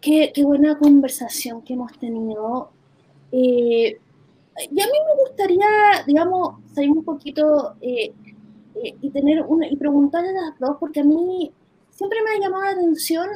[0.00, 2.70] qué, qué, buena conversación que hemos tenido.
[3.32, 3.98] Eh,
[4.70, 5.66] y a mí me gustaría,
[6.06, 8.12] digamos, salir un poquito eh,
[8.82, 11.52] eh, y tener una, y preguntarle a las dos, porque a mí
[11.90, 13.28] siempre me ha llamado la atención,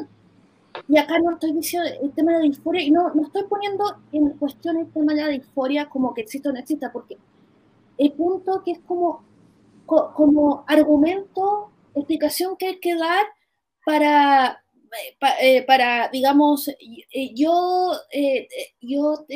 [0.88, 3.84] y acá no estoy diciendo el tema de la disforia, y no, no estoy poniendo
[4.12, 7.18] en cuestión el tema de la disforia como que existe o no exista, porque
[7.98, 9.22] el punto que es como,
[9.86, 13.26] como argumento, explicación que hay que dar
[13.84, 14.61] para,
[15.40, 16.70] eh, para digamos,
[17.34, 17.92] yo,
[18.80, 19.26] yo,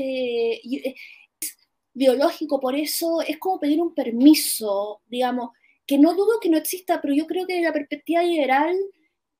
[1.95, 5.51] biológico, por eso es como pedir un permiso, digamos,
[5.87, 8.77] que no dudo que no exista, pero yo creo que de la perspectiva liberal,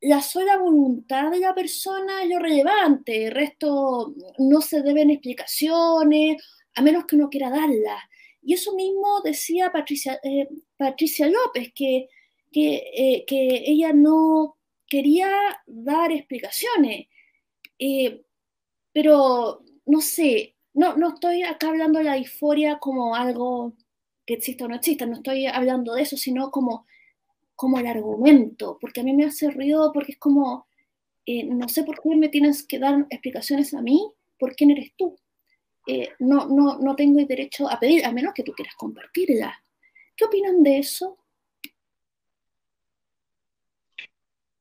[0.01, 6.43] la sola voluntad de la persona es lo relevante, el resto no se deben explicaciones,
[6.75, 8.03] a menos que uno quiera darlas.
[8.43, 12.09] Y eso mismo decía Patricia, eh, Patricia López, que,
[12.53, 14.56] que, eh, que, ella no
[14.89, 15.31] quería
[15.67, 17.09] dar explicaciones.
[17.79, 18.23] Eh,
[18.93, 23.75] pero, no sé, no, no estoy acá hablando de la disforia como algo
[24.27, 26.87] que exista o no exista, no estoy hablando de eso, sino como,
[27.55, 30.67] como el argumento, porque a mí me hace ruido, porque es como,
[31.25, 34.93] eh, no sé por qué me tienes que dar explicaciones a mí, por quién eres
[34.97, 35.17] tú.
[35.87, 39.63] Eh, no, no, no tengo el derecho a pedir, a menos que tú quieras compartirla.
[40.17, 41.17] ¿Qué opinan de eso?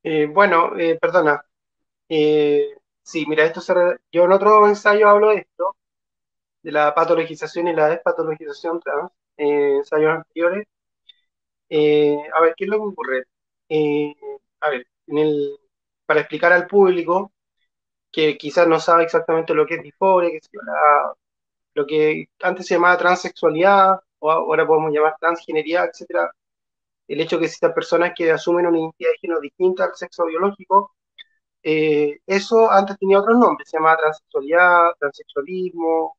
[0.05, 1.43] Eh, bueno, perdona.
[3.03, 3.73] sí, mira, esto se
[4.11, 5.75] yo en otro ensayo hablo de esto,
[6.63, 10.67] de la patologización y la despatologización trans, eh, ensayos anteriores.
[11.69, 13.23] Eh, a ver, ¿qué es lo que ocurre?
[13.69, 14.13] Eh,
[14.61, 15.57] a ver, en el,
[16.05, 17.31] para explicar al público
[18.11, 20.39] que quizás no sabe exactamente lo que es disforia, que
[21.73, 26.31] lo que antes se llamaba transexualidad, o ahora podemos llamar transgenería, etcétera,
[27.07, 30.25] el hecho de que existan personas que asumen una identidad de género distinta al sexo
[30.25, 30.95] biológico,
[31.63, 36.15] eso antes tenía otros nombres, se llamaba transexualidad, transexualismo,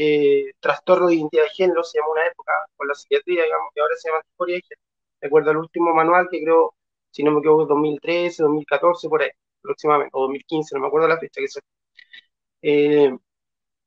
[0.00, 3.80] eh, trastorno de identidad de género, se llama una época, con la psiquiatría, digamos, que
[3.80, 4.82] ahora se llama disforia de género.
[5.20, 6.74] Recuerdo el último manual que creo,
[7.10, 11.18] si no me equivoco, 2013, 2014, por ahí, aproximadamente, o 2015, no me acuerdo la
[11.18, 11.60] fecha que se.
[12.62, 13.10] Eh,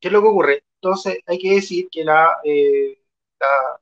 [0.00, 0.64] ¿Qué es lo que ocurre?
[0.76, 2.98] Entonces, hay que decir que la, eh,
[3.40, 3.80] la,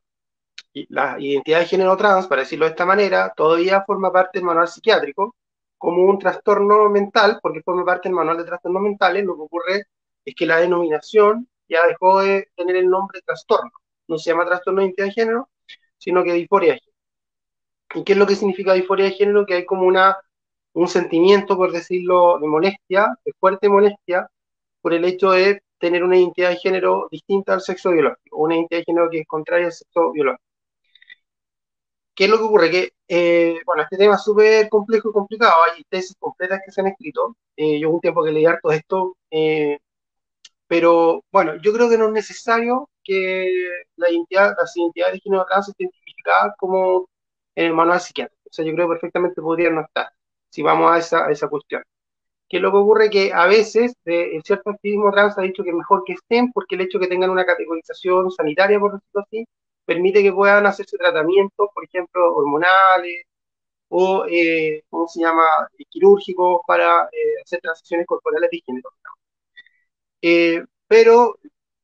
[0.88, 4.68] la, identidad de género trans, para decirlo de esta manera, todavía forma parte del manual
[4.68, 5.36] psiquiátrico
[5.78, 9.24] como un trastorno mental, porque forma parte del manual de trastornos mentales.
[9.24, 9.84] Lo que ocurre
[10.24, 13.70] es que la denominación ya dejó de tener el nombre trastorno.
[14.08, 15.48] No se llama trastorno de identidad de género,
[15.98, 16.98] sino que disforia de género.
[17.94, 19.46] ¿Y qué es lo que significa disforia de género?
[19.46, 20.16] Que hay como una,
[20.74, 24.28] un sentimiento, por decirlo, de molestia, de fuerte molestia,
[24.82, 28.80] por el hecho de tener una identidad de género distinta al sexo biológico, una identidad
[28.80, 30.49] de género que es contraria al sexo biológico.
[32.20, 32.70] ¿Qué es lo que ocurre?
[32.70, 36.82] Que, eh, bueno, este tema es súper complejo y complicado, hay tesis completas que se
[36.82, 39.78] han escrito, eh, yo un tiempo que leí harto esto, eh,
[40.66, 43.50] pero bueno, yo creo que no es necesario que
[43.96, 47.08] la identidad, las identidades de género trans estén identificadas como
[47.54, 48.42] en el manual psiquiátrico.
[48.50, 50.10] O sea, yo creo que perfectamente podrían no estar,
[50.50, 51.82] si vamos a esa, a esa cuestión.
[52.48, 55.76] Que lo que ocurre que a veces el cierto activismo trans ha dicho que es
[55.76, 59.46] mejor que estén porque el hecho de que tengan una categorización sanitaria, por decirlo así,
[59.90, 63.24] permite que puedan hacerse tratamientos, por ejemplo, hormonales
[63.88, 65.44] o, eh, ¿cómo se llama?,
[65.90, 68.90] quirúrgicos para eh, hacer transiciones corporales de género.
[70.22, 71.36] Eh, pero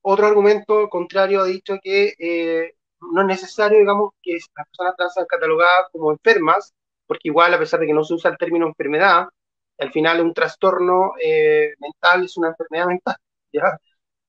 [0.02, 5.26] otro argumento contrario ha dicho que no es necesario, digamos, que las personas trans sean
[5.26, 6.74] catalogadas como enfermas,
[7.06, 9.26] porque igual, a pesar de que no se usa el término enfermedad,
[9.78, 11.12] al final un trastorno
[11.80, 13.16] mental es una enfermedad mental,
[13.52, 13.78] ¿ya?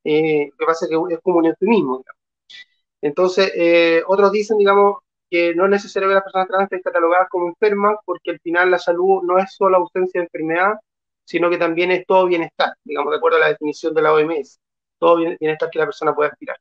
[0.04, 2.04] lo que pasa es que es como un eufemismo,
[3.02, 4.98] Entonces, otros dicen, digamos,
[5.30, 8.72] que no es necesario que las personas trans estén catalogadas como enfermas, porque al final
[8.72, 10.76] la salud no es solo ausencia de enfermedad,
[11.26, 14.60] sino que también es todo bienestar, digamos, de acuerdo a la definición de la OMS,
[15.00, 16.58] todo bienestar que la persona puede aspirar.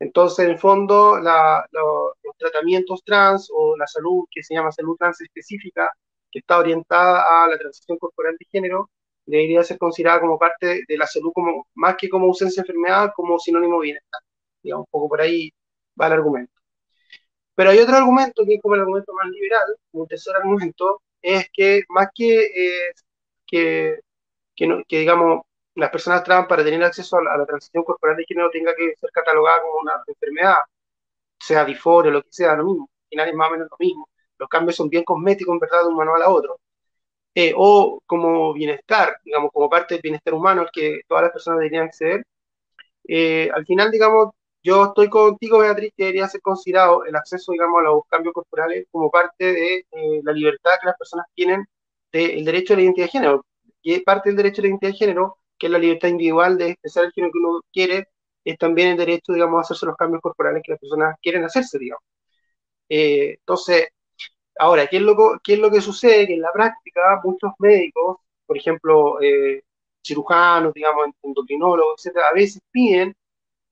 [0.00, 5.88] Entonces, en fondo, los tratamientos trans o la salud que se llama salud trans específica,
[6.30, 8.90] que está orientada a la transición corporal de género,
[9.24, 13.12] debería ser considerada como parte de la salud, como, más que como ausencia de enfermedad,
[13.14, 14.20] como sinónimo de bienestar.
[14.64, 15.52] Digamos, un poco por ahí
[16.00, 16.52] va el argumento.
[17.54, 21.48] Pero hay otro argumento que es como el argumento más liberal, un tercer argumento, es
[21.52, 22.92] que más que eh,
[23.46, 24.00] que,
[24.88, 25.42] que, digamos,
[25.74, 29.10] las personas trans para tener acceso a la, transición corporal de género tenga que ser
[29.12, 30.56] catalogada como una enfermedad,
[31.38, 32.90] sea disforia o lo que sea, lo mismo.
[33.04, 34.08] Al final es más o menos lo mismo.
[34.38, 36.60] Los cambios son bien cosméticos, en verdad, de un manual a otro.
[37.34, 41.60] Eh, o como bienestar, digamos, como parte del bienestar humano al que todas las personas
[41.60, 42.24] deberían acceder.
[43.08, 44.30] Eh, al final, digamos,
[44.64, 48.86] yo estoy contigo, Beatriz, que debería ser considerado el acceso, digamos, a los cambios corporales
[48.90, 51.66] como parte de eh, la libertad que las personas tienen
[52.12, 53.46] el derecho a la identidad de género,
[53.82, 56.68] que parte del derecho a la identidad de género, que es la libertad individual de
[56.70, 58.08] expresar el género que uno quiere,
[58.44, 61.78] es también el derecho, digamos, a hacerse los cambios corporales que las personas quieren hacerse,
[61.78, 62.02] digamos.
[62.88, 63.88] Eh, entonces,
[64.58, 66.26] ahora, ¿qué es, lo, ¿qué es lo que sucede?
[66.26, 69.62] Que en la práctica muchos médicos, por ejemplo, eh,
[70.04, 73.14] cirujanos, digamos, endocrinólogos, etcétera, a veces piden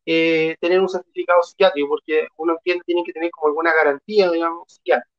[0.07, 4.73] eh, tener un certificado psiquiátrico, porque uno entiende tienen que tener como alguna garantía, digamos,
[4.73, 5.11] psiquiátrica.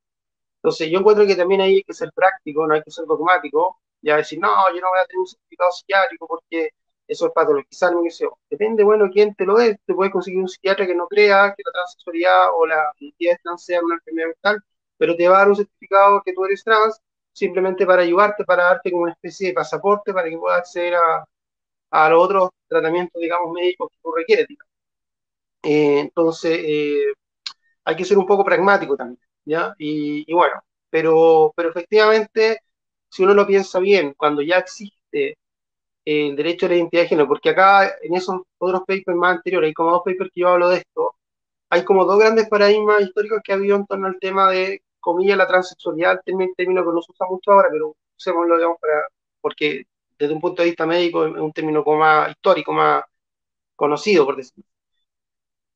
[0.58, 4.18] Entonces, yo encuentro que también hay que ser práctico, no hay que ser dogmático, ya
[4.18, 6.70] decir, no, yo no voy a tener un certificado psiquiátrico porque
[7.08, 8.30] eso es patologizarme, que sea.
[8.50, 9.78] Depende, bueno, quién te lo dé.
[9.86, 13.66] Te puedes conseguir un psiquiatra que no crea que la transexualidad o la identidad trans
[13.66, 14.62] sea una enfermedad mental,
[14.98, 17.00] pero te va a dar un certificado que tú eres trans
[17.34, 21.26] simplemente para ayudarte, para darte como una especie de pasaporte para que puedas acceder a,
[21.92, 24.48] a los otros tratamientos, digamos, médicos que tú requieres.
[25.64, 27.14] Eh, entonces, eh,
[27.86, 29.76] hay que ser un poco pragmático también, ¿ya?
[29.78, 30.56] Y, y, bueno,
[30.90, 32.60] pero, pero efectivamente,
[33.10, 35.38] si uno lo piensa bien, cuando ya existe
[36.06, 39.70] el derecho a la identidad de género, porque acá en esos otros papers más anteriores,
[39.70, 41.16] hay como dos papers que yo hablo de esto,
[41.70, 45.38] hay como dos grandes paradigmas históricos que ha habido en torno al tema de, comillas,
[45.38, 49.08] la transexualidad, el término que no se usa mucho ahora, pero usémoslo, digamos, para,
[49.42, 49.84] porque
[50.18, 53.04] desde un punto de vista médico es un término como más histórico, más
[53.76, 54.66] conocido, por decirlo.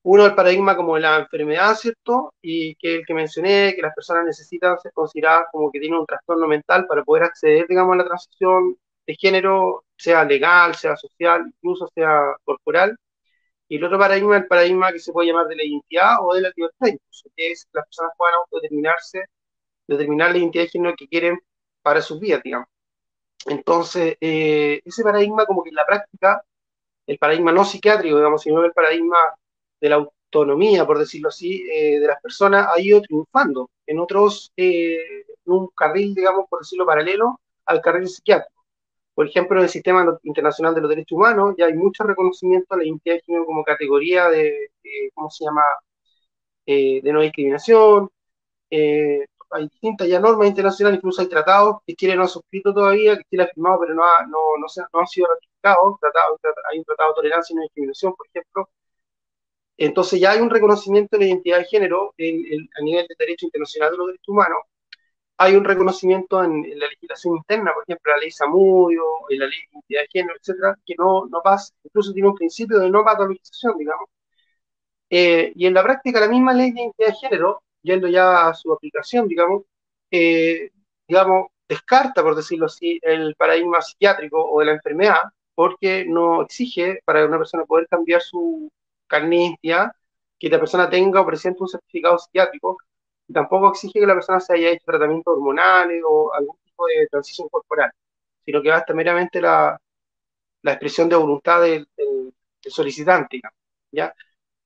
[0.09, 2.33] Uno, el paradigma como de la enfermedad, ¿cierto?
[2.41, 6.05] Y que el que mencioné, que las personas necesitan ser consideradas como que tienen un
[6.05, 11.43] trastorno mental para poder acceder, digamos, a la transición de género, sea legal, sea social,
[11.47, 12.97] incluso sea corporal.
[13.67, 16.41] Y el otro paradigma el paradigma que se puede llamar de la identidad o de
[16.41, 19.25] la libertad, incluso, que es que las personas puedan autodeterminarse,
[19.87, 21.39] determinar la identidad de género que quieren
[21.81, 22.67] para sus vidas, digamos.
[23.47, 26.43] Entonces, eh, ese paradigma como que en la práctica,
[27.07, 29.17] el paradigma no psiquiátrico, digamos, sino el paradigma
[29.81, 34.51] de la autonomía, por decirlo así, eh, de las personas ha ido triunfando en otros,
[34.57, 34.97] eh,
[35.45, 38.63] en un carril, digamos, por decirlo, paralelo al carril psiquiátrico.
[39.13, 42.77] Por ejemplo, en el sistema internacional de los derechos humanos ya hay mucho reconocimiento a
[42.77, 44.71] la identidad de género como categoría de,
[45.15, 45.63] ¿cómo se llama?,
[46.65, 48.09] eh, de no discriminación.
[49.51, 53.23] hay distintas ya normas internacionales, incluso hay tratados que Chile no ha suscrito todavía, que
[53.29, 55.99] Chile ha firmado, pero no, ha, no, no, se, no han sido ratificados.
[55.99, 56.37] Tratado,
[56.71, 58.69] hay un tratado de tolerancia y no discriminación, por ejemplo,
[59.77, 63.91] entonces ya hay un reconocimiento de la identidad de género a nivel del derecho internacional
[63.91, 64.59] de los derechos humanos.
[65.37, 69.59] Hay un reconocimiento en, la legislación interna, por ejemplo, la ley Samudio, en la ley
[69.59, 73.03] de identidad de género, etcétera, que no, no pasa, incluso tiene un principio de no
[73.03, 74.09] patologización, digamos.
[75.09, 78.53] Eh, y en la práctica, la misma ley de identidad de género, yendo ya a
[78.53, 79.63] su aplicación, digamos,
[80.11, 80.71] eh,
[81.07, 85.21] digamos, descarta, por decirlo así, el paradigma psiquiátrico o de la enfermedad,
[85.55, 88.71] porque no exige para una persona poder cambiar su,
[89.07, 89.93] carnistia,
[90.39, 92.77] que la persona tenga o presente un certificado psiquiátrico,
[93.27, 97.07] y tampoco exige que la persona se haya hecho tratamientos hormonales o algún tipo de
[97.07, 97.91] transición corporal,
[98.45, 99.79] sino que basta meramente la,
[100.63, 101.87] la expresión de voluntad del,
[102.67, 103.41] solicitante,
[103.91, 104.13] ¿ya?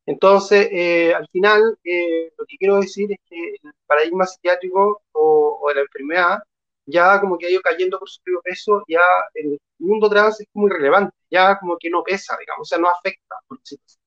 [0.05, 5.65] Entonces, eh, al final, eh, lo que quiero decir es que el paradigma psiquiátrico o,
[5.69, 6.39] de la enfermedad
[6.85, 9.01] ya como que ha ido cayendo por su propio peso, ya
[9.35, 12.89] el mundo trans es muy relevante, ya como que no pesa, digamos, o sea, no
[12.89, 14.00] afecta, por decirlo así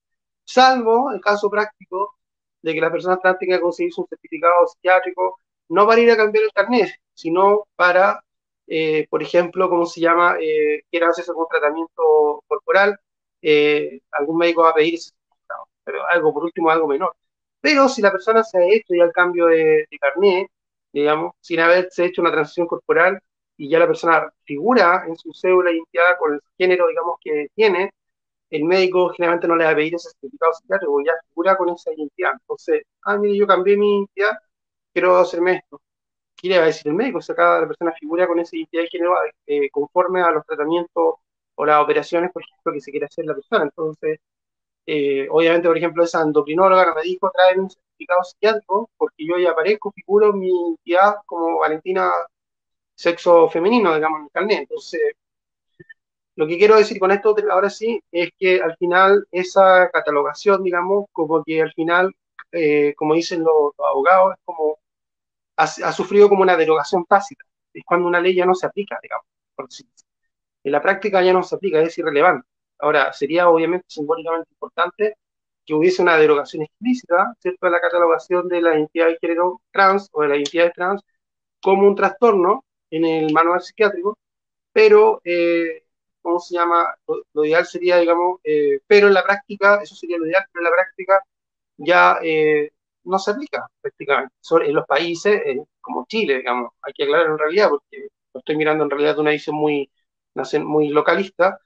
[0.45, 2.15] salvo el caso práctico
[2.63, 5.39] de que la persona trans tenga que conseguir un certificado psiquiátrico,
[5.69, 8.23] no para ir a cambiar el carnet, sino para,
[8.67, 10.37] eh, por ejemplo, ¿cómo se llama?
[10.41, 12.99] Eh, quiera hacerse algún tratamiento corporal,
[13.43, 17.15] eh, algún médico va a pedir ese certificado, pero algo, por último, algo menor.
[17.61, 20.49] Pero si la persona se ha hecho ya el cambio de, de carnet,
[20.93, 23.21] digamos, sin haberse hecho una transición corporal
[23.57, 27.49] y ya la persona figura en su cédula de identidad con el género, digamos, que
[27.55, 27.91] tiene,
[28.51, 31.93] el médico generalmente no le va a pedir ese certificado psiquiátrico, ya figura con esa
[31.93, 32.33] identidad.
[32.35, 34.33] Entonces, ah, mire, yo cambié mi identidad,
[34.93, 35.81] quiero hacerme esto.
[36.37, 37.19] ¿Qué le va a decir el médico?
[37.19, 39.15] O sea, cada persona figura con esa identidad de género
[39.47, 41.17] eh, conforme a los tratamientos
[41.57, 43.65] o las operaciones, por ejemplo, que se quiere hacer la persona.
[43.65, 44.19] Entonces,
[44.87, 49.39] eh, obviamente, por ejemplo, esa endocrinóloga no me dijo traer un certificado psiquiátrico, porque yo
[49.39, 52.11] ya aparezco, figuro mi identidad como Valentina
[52.95, 54.59] sexo femenino, digamos, en el carnet.
[54.61, 55.01] Entonces,
[56.37, 61.07] lo que quiero decir con esto ahora sí es que al final esa catalogación, digamos,
[61.13, 62.13] como que al final,
[62.53, 64.79] eh, como dicen los, abogados, es como
[65.57, 67.45] ha, sufrido como una derogación tácita.
[67.73, 69.69] Es cuando una ley ya no se aplica, digamos, por
[70.65, 72.47] En la práctica ya no se aplica, es irrelevante.
[72.79, 75.17] Ahora, sería obviamente simbólicamente importante
[75.65, 80.09] que hubiese una derogación explícita, ¿cierto?, de la catalogación de la identidad de género trans
[80.13, 81.03] o de la identidad trans
[81.63, 84.19] como un trastorno en el manual psiquiátrico,
[84.73, 85.84] pero eh,
[86.25, 86.95] ¿cómo se llama?
[87.35, 90.71] Lo, ideal sería, digamos, eh, pero en la práctica, eso sería lo ideal, pero en
[90.73, 91.23] la práctica
[91.79, 92.71] ya eh,
[93.05, 94.35] no se aplica prácticamente.
[94.67, 95.43] en los países
[95.81, 99.21] como Chile, digamos, hay que aclarar en realidad, porque lo estoy mirando en realidad de
[99.23, 99.91] una visión muy,
[100.65, 101.59] muy localistas,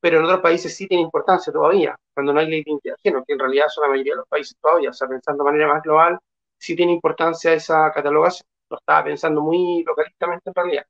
[0.00, 3.32] pero en otros países sí tiene importancia todavía, cuando no hay ley de identidad que
[3.32, 5.82] en realidad son la mayoría de los países todavía, o sea, pensando de manera más
[5.82, 6.18] global,
[6.58, 8.46] sí tiene importancia esa catalogación.
[8.70, 10.84] Lo estaba pensando muy localistamente en realidad.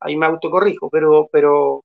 [0.00, 1.84] Ahí me autocorrijo, pero, pero,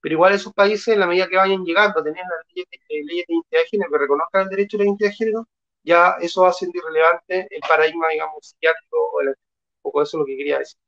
[0.00, 3.14] pero igual esos países, en la medida que vayan llegando a tener las leyes, de
[3.14, 5.48] identidad de género que reconozcan el derecho a la identidad de género,
[5.82, 9.34] ya eso hace irrelevante el paradigma, digamos, psiquiátrico o el, un
[9.82, 10.78] poco eso es lo que quería decir.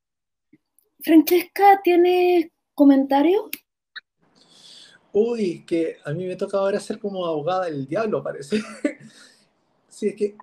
[1.02, 3.50] Francesca, ¿tiene comentario?
[5.12, 8.61] Uy, que a mí me toca ahora ser como abogada del diablo, parece.
[9.88, 10.37] sí, es que,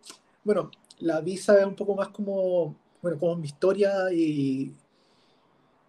[0.44, 4.74] bueno, la visa es un poco más como, bueno, como mi historia y,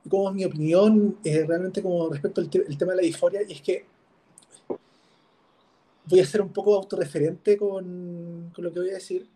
[0.09, 3.87] como mi opinión eh, realmente como respecto al tema de la disforia, y es que
[6.07, 9.29] voy a ser un poco autorreferente con, con lo que voy a decir.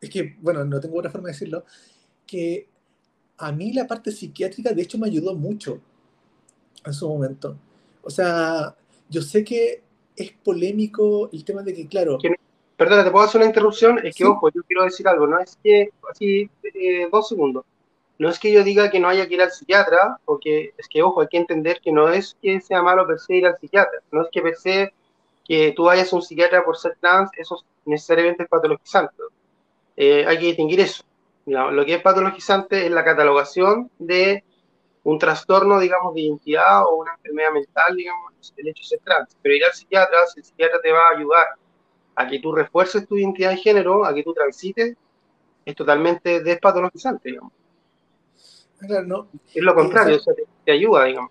[0.00, 1.64] Es que, bueno, no tengo otra forma de decirlo,
[2.26, 2.68] que
[3.38, 5.80] a mí la parte psiquiátrica de hecho me ayudó mucho
[6.84, 7.56] en su momento.
[8.02, 8.76] O sea,
[9.08, 9.82] yo sé que
[10.14, 12.18] es polémico el tema de que, claro...
[12.76, 14.04] Perdona, ¿te puedo hacer una interrupción?
[14.04, 17.64] Es que, ojo, yo quiero decir algo, no es que, así, eh, dos segundos.
[18.18, 21.02] No es que yo diga que no haya que ir al psiquiatra, porque es que,
[21.02, 24.00] ojo, hay que entender que no es que sea malo per se ir al psiquiatra,
[24.10, 24.94] no es que per se
[25.44, 29.14] que tú vayas a un psiquiatra por ser trans, eso necesariamente es patologizante.
[29.96, 31.04] Eh, hay que distinguir eso.
[31.46, 34.42] lo que es patologizante es la catalogación de
[35.04, 39.36] un trastorno, digamos, de identidad o una enfermedad mental, digamos, el hecho de ser trans.
[39.40, 41.46] Pero ir al psiquiatra, si el psiquiatra te va a ayudar
[42.16, 44.96] a que tú refuerces tu identidad de género, a que tú transites,
[45.64, 47.52] es totalmente despatologizante, digamos.
[49.06, 49.28] No.
[49.54, 51.30] Es lo contrario, o sea, te, ayuda, digamos.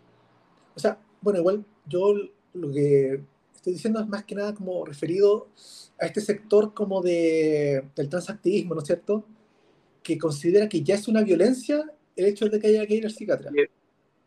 [0.76, 2.14] O sea, bueno, igual yo
[2.54, 3.22] lo que
[3.56, 5.48] estoy diciendo es más que nada como referido
[6.00, 9.26] a este sector como de, del transactivismo, ¿no es cierto?
[10.04, 13.12] Que considera que ya es una violencia el hecho de que haya que ir al
[13.12, 13.52] psiquiatra.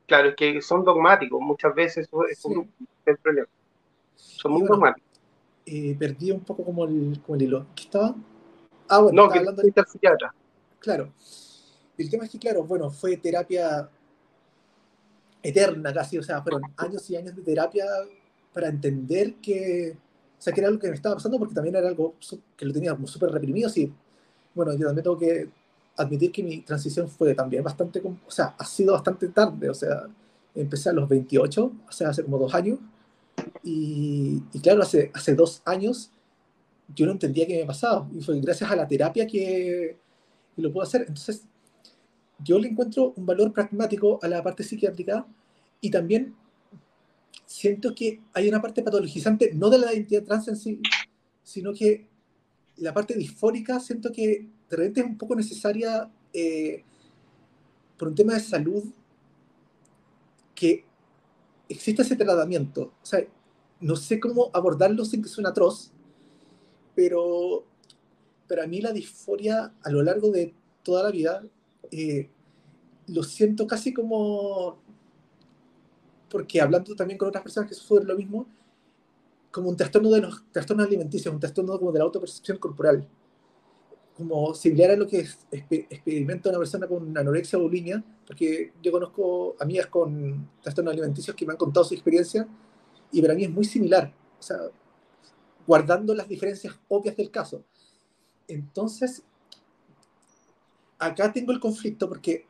[0.07, 2.71] Claro, es que son dogmáticos, muchas veces es un,
[3.05, 3.49] el problema.
[4.15, 5.09] Son muy dogmáticos.
[5.67, 7.67] Eh, perdí un poco como el, como el hilo.
[7.75, 8.15] ¿Qué estaba?
[8.89, 9.73] Ah, bueno, no, que hablando de...
[9.87, 10.35] psiquiatra.
[10.79, 11.13] Claro.
[11.99, 13.91] El tema es que, claro, bueno, fue terapia
[15.43, 17.85] eterna casi, o sea, fueron años y años de terapia
[18.53, 19.97] para entender que,
[20.39, 22.15] o sea, que era algo que me estaba pasando porque también era algo
[22.57, 23.93] que lo tenía súper reprimido, sí.
[24.55, 25.49] Bueno, yo también tengo que
[25.97, 30.09] admitir que mi transición fue también bastante, o sea, ha sido bastante tarde, o sea,
[30.55, 32.79] empecé a los 28, o sea, hace como dos años,
[33.63, 36.11] y, claro, hace, hace dos años
[36.95, 39.97] yo no entendía qué me pasaba, y fue gracias a la terapia que,
[40.55, 41.03] que lo puedo hacer.
[41.03, 41.48] Entonces,
[42.45, 45.27] yo le encuentro un valor pragmático a la parte psiquiátrica
[45.81, 46.35] y también
[47.47, 50.81] siento que hay una parte patologizante, no de la identidad trans en sí,
[51.43, 52.07] sino que
[52.77, 56.85] la parte disfórica siento que de repente es un poco necesaria eh,
[57.97, 58.85] por un tema de salud
[60.55, 60.85] que
[61.69, 62.93] exista ese tratamiento.
[63.03, 63.25] O sea,
[63.81, 65.93] no sé cómo abordarlo sin que suene atroz,
[66.95, 67.65] pero
[68.49, 71.45] para mí la disforia a lo largo de toda la vida
[71.91, 72.29] eh,
[73.09, 74.79] lo siento casi como,
[76.31, 78.47] porque hablando también con otras personas que sufren lo mismo,
[79.51, 83.09] como un trastorno de los trastornos alimenticios, un trastorno como de la autopercepción corporal
[84.19, 85.25] como similar a lo que
[85.71, 91.47] experimenta una persona con anorexia o bulimia, porque yo conozco amigas con trastornos alimenticios que
[91.47, 92.49] me han contado su experiencia
[93.13, 94.59] y para mí es muy similar, o sea,
[95.65, 97.63] guardando las diferencias obvias del caso.
[98.49, 99.23] Entonces,
[100.99, 102.47] acá tengo el conflicto porque,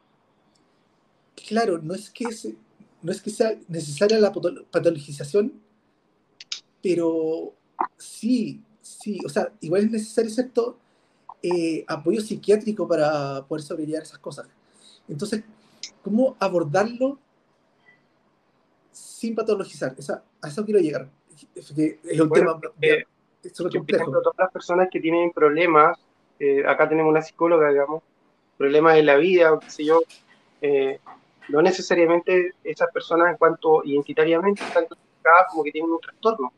[1.48, 2.24] claro, no es que,
[3.02, 5.52] no es que sea necesaria la patologización,
[6.82, 7.54] pero
[7.96, 10.78] sí, sí, o sea, igual es necesario, ¿cierto?
[11.42, 14.48] Eh, apoyo psiquiátrico para poder sobrellevar esas cosas.
[15.08, 15.44] Entonces,
[16.02, 17.18] ¿cómo abordarlo
[18.90, 19.94] sin patologizar?
[20.40, 21.08] a eso quiero llegar.
[21.54, 23.04] Es, un tema eh,
[23.54, 25.98] todas las personas que tienen problemas,
[26.40, 28.02] eh, acá tenemos una psicóloga, digamos,
[28.58, 30.02] problemas de la vida, o qué sé yo,
[31.48, 36.52] no necesariamente esas personas en cuanto identitariamente están clasificadas como que tienen un trastorno.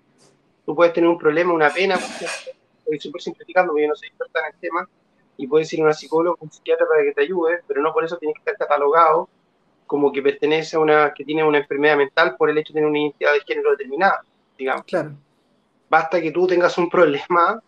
[0.66, 4.40] Tú puedes tener un problema, una pena, estoy súper simplificando porque yo no soy experta
[4.40, 4.88] en el tema,
[5.36, 8.04] y puedes ir a una psicóloga un psiquiatra para que te ayude, pero no por
[8.04, 9.28] eso tienes que estar catalogado
[9.86, 12.88] como que pertenece a una, que tiene una enfermedad mental por el hecho de tener
[12.88, 14.24] una identidad de género determinada,
[14.56, 14.84] digamos.
[14.84, 15.12] Claro.
[15.88, 17.60] Basta que tú tengas un problema,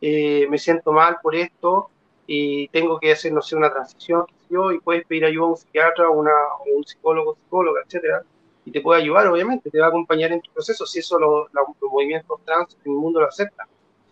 [0.00, 1.88] eh, me siento mal por esto,
[2.26, 6.08] y tengo que hacer, no sé, una transición, y puedes pedir ayuda a un psiquiatra,
[6.08, 8.22] una, o un psicólogo, psicóloga, etcétera,
[8.64, 11.48] y te puede ayudar, obviamente, te va a acompañar en tu proceso, si eso los
[11.80, 13.66] movimientos trans en el mundo lo aceptan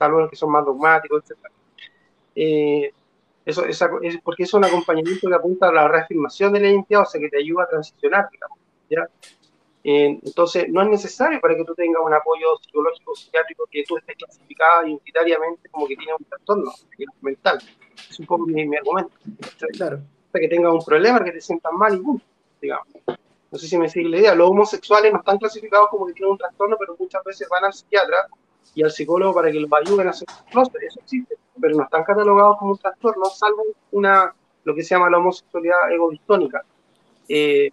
[0.04, 1.38] algunos que son más dogmáticos, etc.
[2.35, 2.92] Eh,
[3.45, 3.83] eso, es
[4.23, 7.28] porque es un acompañamiento que apunta a la reafirmación de la identidad, o sea, que
[7.28, 8.28] te ayuda a transicionar,
[8.88, 9.09] ¿ya?
[9.85, 13.97] Eh, entonces, no es necesario para que tú tengas un apoyo psicológico, psiquiátrico, que tú
[13.97, 16.73] estés clasificada identitariamente como que tienes un trastorno
[17.21, 17.59] mental.
[18.09, 19.12] Es un poco mi, argumento.
[19.73, 20.01] Claro.
[20.31, 22.25] Para que tengas un problema, que te sientas mal y punto,
[22.61, 22.87] digamos.
[23.51, 24.35] No sé si me sigue la idea.
[24.35, 27.75] Los homosexuales no están clasificados como que tienen un trastorno, pero muchas veces van al
[27.75, 28.29] psiquiatra
[28.75, 30.83] y al psicólogo para que los ayuden a hacer closet.
[30.83, 31.37] Eso existe.
[31.61, 34.35] Pero no están catalogados como un trastorno, salvo una,
[34.65, 36.65] lo que se llama la homosexualidad egodistónica.
[37.29, 37.71] Eh,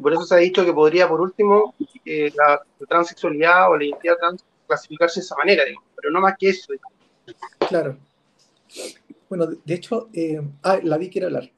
[0.00, 1.74] por eso se ha dicho que podría, por último,
[2.04, 6.34] eh, la, transexualidad o la identidad trans clasificarse de esa manera, digo, pero no más
[6.38, 6.72] que eso.
[7.68, 7.96] Claro.
[9.28, 11.50] Bueno, de hecho, eh, ah, la vi quiere hablar.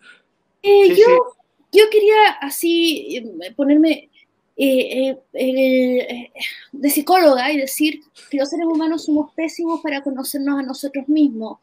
[0.63, 1.37] yo,
[1.73, 4.11] yo quería así eh, ponerme
[4.57, 6.33] eh, eh,
[6.73, 8.01] de psicóloga y decir
[8.31, 11.59] que los seres humanos somos pésimos para conocernos a nosotros mismos.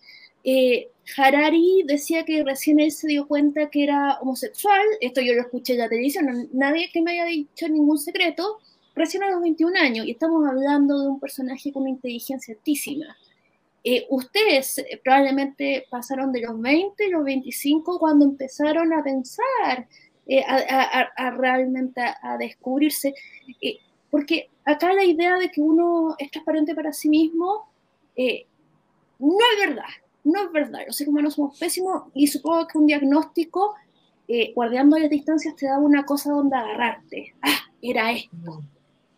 [1.17, 5.73] Harari decía que recién él se dio cuenta que era homosexual, esto yo lo escuché
[5.73, 8.59] en la televisión, nadie que me haya dicho ningún secreto,
[8.95, 13.17] recién a los 21 años, y estamos hablando de un personaje con una inteligencia altísima.
[13.83, 19.87] Eh, ustedes eh, probablemente pasaron de los 20, los 25, cuando empezaron a pensar,
[20.25, 23.13] eh, a, realmente a, descubrirse.
[24.09, 27.67] porque acá la idea de que uno es transparente para sí mismo
[28.15, 29.89] no es verdad,
[30.23, 30.81] no es verdad.
[30.87, 33.75] Los seres humanos somos pésimos y supongo que un diagnóstico,
[34.55, 37.33] guardando las distancias, te da una cosa donde agarrarte.
[37.41, 38.63] Ah, era esto,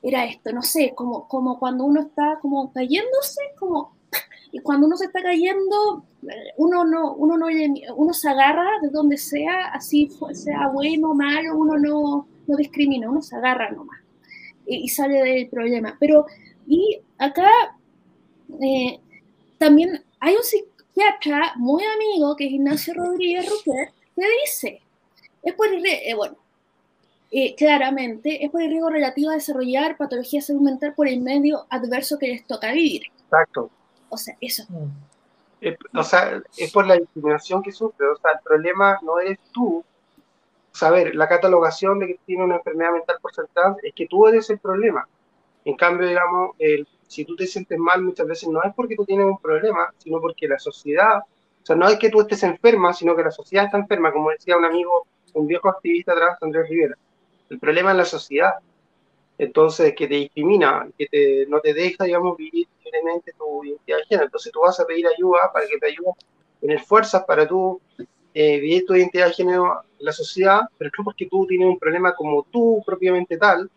[0.01, 3.95] era esto, no sé, como, como cuando uno está como cayéndose, como
[4.51, 6.05] y cuando uno se está cayendo,
[6.57, 7.47] uno no, uno no
[7.95, 13.09] uno se agarra de donde sea, así sea bueno o malo, uno no, no discrimina,
[13.09, 14.05] uno se agarra nomás
[14.65, 15.95] y, sale del problema.
[15.99, 16.25] Pero,
[16.67, 17.49] y acá
[18.61, 18.99] eh,
[19.57, 20.43] también hay un
[20.95, 24.81] psiquiatra muy amigo que es Ignacio Rodríguez Ruquer, que dice,
[25.43, 26.37] es por el, eh, bueno,
[27.31, 31.65] eh, claramente, es por el riesgo relativo a desarrollar patología salud mental por el medio
[31.69, 33.03] adverso que les toca vivir.
[33.25, 33.69] Exacto.
[34.09, 34.63] O sea, eso.
[35.93, 38.07] o sea, es por la discriminación que sufre.
[38.07, 39.83] O sea, el problema no eres tú.
[40.71, 44.27] Saber, la catalogación de que tiene una enfermedad mental por ser trans es que tú
[44.27, 45.07] eres el problema.
[45.63, 49.05] En cambio, digamos, el, si tú te sientes mal muchas veces no es porque tú
[49.05, 52.93] tienes un problema, sino porque la sociedad, o sea, no es que tú estés enferma,
[52.93, 56.69] sino que la sociedad está enferma, como decía un amigo, un viejo activista trans, Andrés
[56.69, 56.97] Rivera.
[57.49, 58.55] El problema es la sociedad
[59.37, 64.05] entonces que te discrimina, que te, no te deja, digamos, vivir libremente tu identidad de
[64.05, 64.25] género.
[64.25, 67.81] Entonces tú vas a pedir ayuda para que te ayude a tener fuerzas para tú
[68.33, 71.79] eh, vivir tu identidad de género en la sociedad, pero no porque tú tienes un
[71.79, 73.69] problema como tú propiamente tal,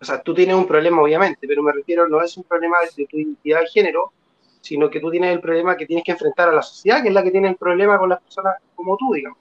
[0.00, 3.06] o sea, tú tienes un problema obviamente, pero me refiero, no es un problema de
[3.06, 4.12] tu identidad de género,
[4.60, 7.14] sino que tú tienes el problema que tienes que enfrentar a la sociedad, que es
[7.14, 9.38] la que tiene el problema con las personas como tú, digamos.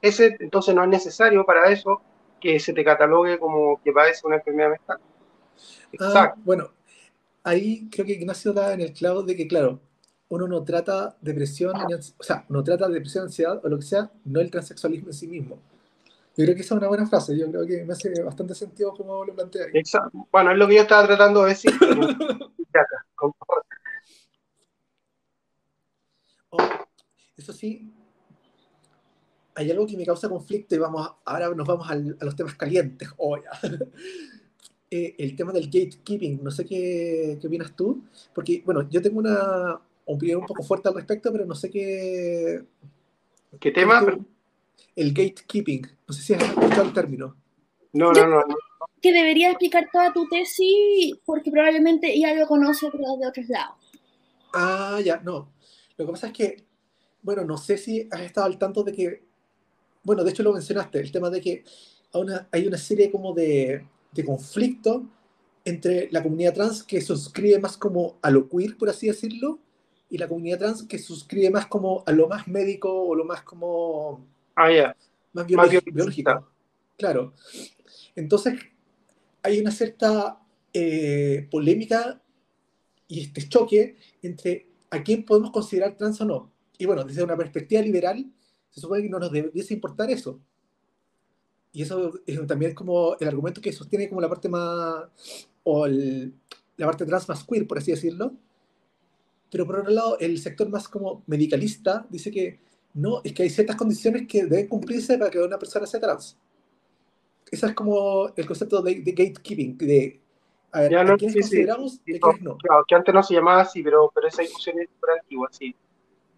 [0.00, 2.00] Ese, entonces no es necesario para eso
[2.40, 4.98] que se te catalogue como que padece una enfermedad mental.
[5.00, 6.40] Ah, Exacto.
[6.44, 6.70] bueno,
[7.44, 9.80] ahí creo que Ignacio da en el clavo de que, claro,
[10.28, 14.40] uno no trata depresión, o sea, no trata depresión, ansiedad o lo que sea, no
[14.40, 15.58] el transexualismo en sí mismo.
[16.36, 18.94] Yo creo que esa es una buena frase, yo creo que me hace bastante sentido
[18.94, 19.66] como lo plantea.
[19.74, 20.26] Exacto.
[20.32, 21.72] Bueno, es lo que yo estaba tratando de decir.
[26.50, 26.68] oh,
[27.36, 27.92] eso sí,
[29.54, 33.10] hay algo que me causa conflicto y vamos ahora nos vamos a los temas calientes.
[33.18, 33.36] Oh,
[34.90, 39.18] eh, el tema del gatekeeping, no sé qué, qué, opinas tú, porque, bueno, yo tengo
[39.18, 42.64] una opinión un poco fuerte al respecto, pero no sé qué...
[43.60, 44.02] ¿Qué tema?
[44.96, 47.36] El gatekeeping, no sé si has escuchado el término.
[47.92, 48.42] No, no, no,
[49.00, 53.76] Que debería explicar toda tu tesis porque probablemente ya lo conoce pero de otros lados.
[54.54, 55.52] Ah, ya, no.
[55.96, 56.64] Lo que pasa es que,
[57.22, 59.32] bueno, no sé si has estado al tanto de que
[60.04, 61.64] bueno, de hecho lo mencionaste, el tema de que
[62.50, 65.06] hay una serie como de, de conflicto
[65.64, 69.60] entre la comunidad trans que suscribe más como a lo queer, por así decirlo,
[70.10, 73.42] y la comunidad trans que suscribe más como a lo más médico o lo más
[73.42, 74.26] como...
[74.54, 74.96] Ah, ya.
[75.32, 76.48] Más, biológico.
[76.98, 77.34] Claro.
[78.14, 78.54] Entonces,
[79.42, 80.38] hay una cierta
[80.72, 82.22] eh, polémica
[83.08, 86.52] y este choque entre a quién podemos considerar trans o no.
[86.78, 88.30] Y bueno, desde una perspectiva liberal,
[88.70, 90.40] se supone que no nos debiese importar eso.
[91.72, 92.12] Y eso
[92.46, 95.04] también es como el argumento que sostiene como la parte más,
[95.64, 98.34] o la parte trans más queer, por así decirlo.
[99.50, 102.60] Pero por otro lado, el sector más como medicalista dice que
[102.94, 106.38] no, es que hay ciertas condiciones que deben cumplirse para que una persona sea trans.
[107.50, 110.20] Ese es como el concepto de, gatekeeping, de
[110.72, 112.56] a ver, ya no, consideramos y no.
[112.56, 115.74] Claro, que antes no se llamaba así, pero, pero esa discusión es súper antigua, sí.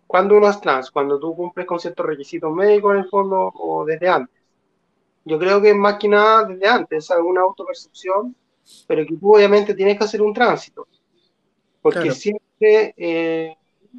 [0.07, 0.91] ¿Cuándo uno es trans?
[0.91, 4.37] Cuando tú cumples con ciertos requisitos médicos en el fondo o desde antes.
[5.25, 8.35] yo creo que más que nada desde antes, alguna autopercepción,
[8.87, 10.87] pero que tú obviamente tienes que hacer un tránsito.
[11.81, 13.57] Porque siempre eh,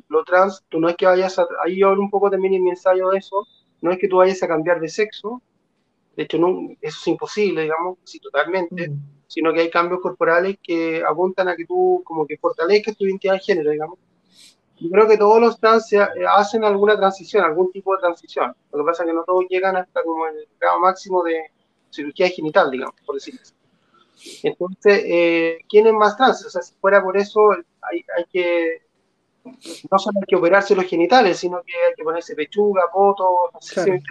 [0.07, 2.63] lo trans, tú no es que vayas a, ahí yo hablo un poco también en
[2.63, 3.47] mi ensayo de eso,
[3.81, 5.41] no es que tú vayas a cambiar de sexo,
[6.15, 8.99] de hecho no, eso es imposible, digamos, sí, totalmente, mm.
[9.27, 13.33] sino que hay cambios corporales que apuntan a que tú como que fortalezcas tu identidad
[13.33, 13.99] de género, digamos.
[14.77, 18.53] Yo creo que todos los trans eh, hacen alguna transición, algún tipo de transición.
[18.73, 21.51] Lo que pasa es que no todos llegan hasta como el grado máximo de
[21.89, 23.53] cirugía genital, digamos, por decirlo así.
[24.43, 26.45] Entonces, eh, ¿quién es más trans?
[26.45, 28.84] O sea, si fuera por eso, hay, hay que
[29.91, 33.61] no solo hay que operarse los genitales, sino que hay que ponerse pechuga, poto, no
[33.61, 34.01] sé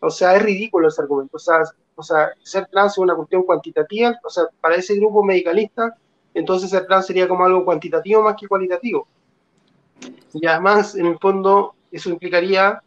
[0.00, 1.36] o sea, es ridículo ese argumento.
[1.36, 1.62] O sea,
[1.94, 5.96] o sea, ser trans es una cuestión cuantitativa, o sea, para ese grupo medicalista,
[6.34, 9.08] entonces ser trans sería como algo cuantitativo más que cualitativo.
[10.32, 12.80] Y además, en el fondo, eso implicaría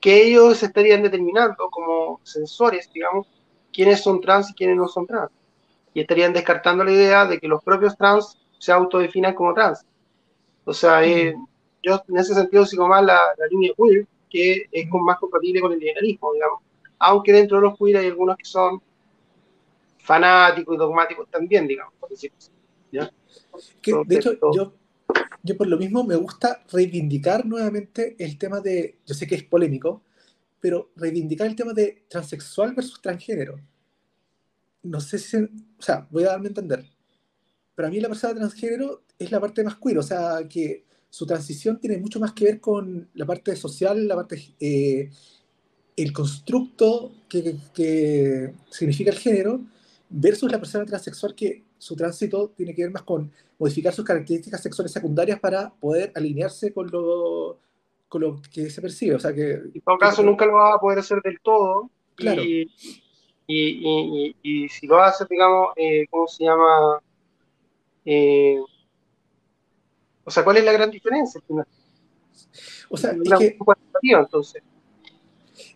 [0.00, 3.26] que ellos estarían determinando como sensores, digamos,
[3.72, 5.30] quiénes son trans y quiénes no son trans.
[5.94, 9.84] Y estarían descartando la idea de que los propios trans se autodefinan como trans.
[10.68, 11.34] O sea, eh,
[11.82, 13.18] yo en ese sentido sigo más la,
[13.50, 16.60] línea queer, que es más compatible con el liberalismo, digamos.
[16.98, 18.82] Aunque dentro de los queer hay algunos que son
[20.00, 22.50] fanáticos y dogmáticos también, digamos, por decirlo así.
[22.92, 24.74] de hecho, yo,
[25.42, 29.44] yo por lo mismo me gusta reivindicar nuevamente el tema de, yo sé que es
[29.44, 30.02] polémico,
[30.60, 33.58] pero reivindicar el tema de transexual versus transgénero.
[34.82, 36.84] No sé si, o sea, voy a darme a entender.
[37.74, 41.78] Para mí la persona transgénero es la parte más queer, o sea, que su transición
[41.80, 45.10] tiene mucho más que ver con la parte social, la parte, eh,
[45.96, 49.60] el constructo que, que, significa el género,
[50.10, 54.62] versus la persona transexual que su tránsito tiene que ver más con modificar sus características
[54.62, 57.58] sexuales secundarias para poder alinearse con lo,
[58.08, 59.16] con lo que se percibe.
[59.16, 61.90] O sea que, en todo caso, nunca lo va a poder hacer del todo.
[62.14, 62.42] Claro.
[62.42, 62.70] Y,
[63.46, 67.00] y, y, si lo hace, digamos, eh, ¿cómo se llama?
[68.04, 68.58] Eh,
[70.28, 71.40] o sea, ¿cuál es la gran diferencia?
[72.90, 73.56] O sea, es que,
[74.02, 74.62] entonces.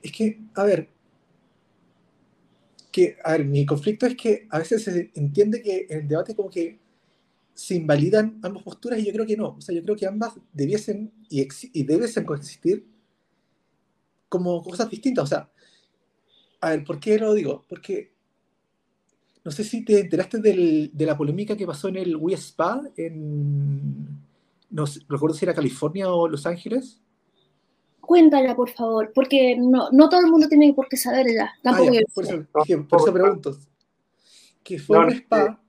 [0.03, 0.91] Es que, a ver,
[2.91, 6.37] que, a ver, mi conflicto es que a veces se entiende que en el debate
[6.37, 6.79] como que
[7.55, 9.57] se invalidan ambas posturas y yo creo que no.
[9.57, 12.87] O sea, yo creo que ambas debiesen y, y debiesen coexistir
[14.29, 15.25] como cosas distintas.
[15.25, 15.51] O sea,
[16.61, 17.65] a ver, ¿por qué lo digo?
[17.67, 18.13] Porque
[19.45, 22.83] no sé si te enteraste del, de la polémica que pasó en el Wii Spa
[22.99, 24.32] en
[24.73, 27.01] no recuerdo si era California o Los Ángeles.
[28.01, 31.53] Cuéntala, por favor, porque no, no todo el mundo tiene por qué saberla.
[31.65, 33.57] Ah, por, eso, por eso pregunto.
[34.65, 35.63] Que fue un spa.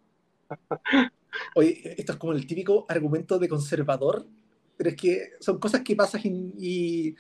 [1.56, 4.26] Oye, esto es como el típico argumento de conservador,
[4.78, 6.22] pero es que son cosas que pasan
[6.58, 7.16] y,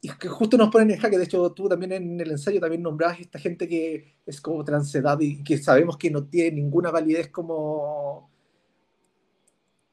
[0.00, 1.18] y, que justo nos ponen en jaque.
[1.18, 5.18] De hecho, tú también en el ensayo también nombrabas esta gente que es como transedad
[5.20, 8.30] y que sabemos que no tiene ninguna validez como.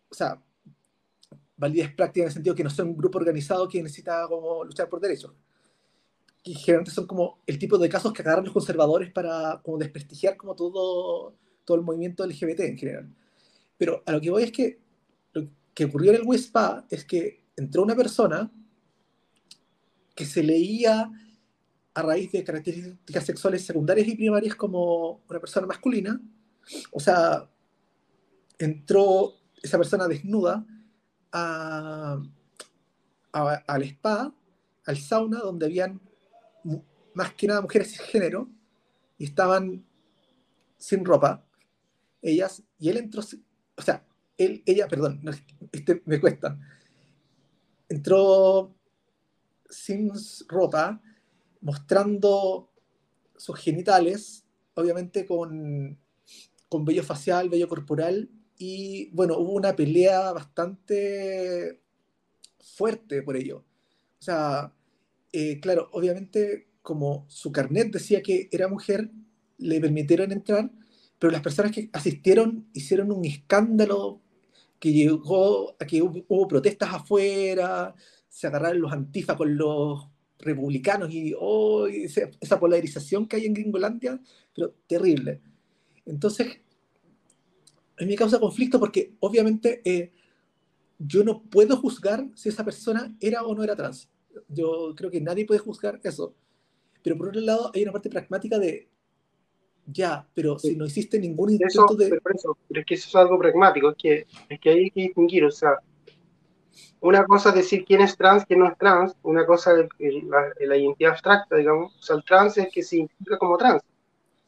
[0.10, 0.42] O sea,
[1.62, 4.90] validez práctica en el sentido que no son un grupo organizado que necesita como luchar
[4.90, 5.32] por derechos.
[6.44, 10.36] Y generalmente son como el tipo de casos que agarran los conservadores para como desprestigiar
[10.36, 13.16] como todo, todo el movimiento LGBT en general.
[13.78, 14.80] Pero a lo que voy es que
[15.34, 18.52] lo que ocurrió en el WISPA es que entró una persona
[20.16, 21.12] que se leía
[21.94, 26.20] a raíz de características sexuales secundarias y primarias como una persona masculina.
[26.92, 27.48] O sea,
[28.58, 30.66] entró esa persona desnuda
[31.32, 32.22] a,
[33.32, 34.34] al spa,
[34.86, 36.02] al sauna, donde habían
[37.14, 38.50] más que nada mujeres sin género
[39.18, 39.86] y estaban
[40.78, 41.46] sin ropa,
[42.22, 43.22] ellas, y él entró,
[43.76, 44.06] o sea,
[44.38, 45.22] él, ella, perdón,
[45.72, 46.58] este me cuesta,
[47.90, 48.76] entró
[49.70, 50.12] sin
[50.48, 51.02] ropa,
[51.62, 52.72] mostrando
[53.38, 55.98] sus genitales, obviamente con,
[56.70, 58.30] con vello facial, vello corporal,
[58.62, 61.82] y bueno, hubo una pelea bastante
[62.60, 63.66] fuerte por ello.
[64.20, 64.72] O sea,
[65.34, 69.10] eh, claro, obviamente como su carnet decía que era mujer,
[69.58, 70.70] le permitieron entrar,
[71.18, 74.22] pero las personas que asistieron hicieron un escándalo
[74.78, 77.96] que llegó a que hubo, protestas afuera,
[78.30, 84.22] se agarraron los antifa con los republicanos y oh, esa polarización que hay en Gringolandia,
[84.54, 85.42] pero terrible.
[86.06, 86.62] Entonces,
[88.02, 90.12] a mí me causa conflicto porque obviamente eh,
[90.98, 94.10] yo no puedo juzgar si esa persona era o no era trans.
[94.48, 96.36] Yo creo que nadie puede juzgar eso.
[97.04, 98.88] Pero por otro lado, hay una parte pragmática de,
[99.86, 102.10] ya, pero si no hiciste ningún intento de...
[102.10, 105.02] Pero, eso, pero es que eso es algo pragmático, es que, es que hay que
[105.02, 105.78] distinguir, o sea,
[107.02, 110.14] una cosa es decir quién es trans, quién no es trans, una cosa es
[110.60, 111.96] la, identidad abstracta, digamos.
[111.98, 113.82] O sea, el trans es que se identifica como trans,